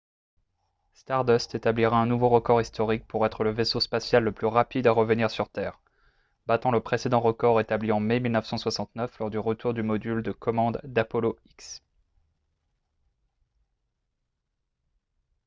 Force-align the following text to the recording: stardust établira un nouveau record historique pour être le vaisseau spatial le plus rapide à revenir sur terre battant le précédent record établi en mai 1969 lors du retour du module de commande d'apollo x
stardust 0.95 1.53
établira 1.53 1.95
un 2.01 2.07
nouveau 2.07 2.27
record 2.27 2.59
historique 2.59 3.05
pour 3.07 3.23
être 3.23 3.43
le 3.43 3.51
vaisseau 3.51 3.79
spatial 3.79 4.23
le 4.23 4.31
plus 4.31 4.47
rapide 4.47 4.87
à 4.87 4.91
revenir 4.91 5.29
sur 5.29 5.47
terre 5.47 5.79
battant 6.47 6.71
le 6.71 6.79
précédent 6.81 7.19
record 7.19 7.61
établi 7.61 7.91
en 7.91 7.99
mai 7.99 8.19
1969 8.19 9.19
lors 9.19 9.29
du 9.29 9.37
retour 9.37 9.75
du 9.75 9.83
module 9.83 10.23
de 10.23 10.31
commande 10.31 10.81
d'apollo 10.83 11.37
x 11.51 11.83